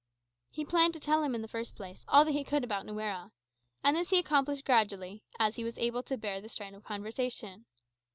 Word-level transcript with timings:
He 0.49 0.65
planned 0.65 0.93
to 0.95 0.99
tell 0.99 1.21
him, 1.21 1.35
in 1.35 1.43
the 1.43 1.47
first 1.47 1.73
instance, 1.73 2.03
all 2.07 2.25
that 2.25 2.31
he 2.31 2.43
could 2.43 2.63
about 2.63 2.87
Nuera. 2.87 3.31
And 3.83 3.95
this 3.95 4.09
he 4.09 4.17
accomplished 4.17 4.65
gradually, 4.65 5.23
as 5.37 5.57
he 5.57 5.63
was 5.63 5.77
able 5.77 6.01
to 6.01 6.17
bear 6.17 6.41
the 6.41 6.49
strain 6.49 6.73
of 6.73 6.83
conversation. 6.83 7.65